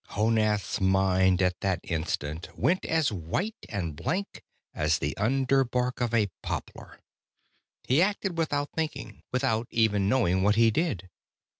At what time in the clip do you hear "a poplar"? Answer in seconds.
6.11-6.99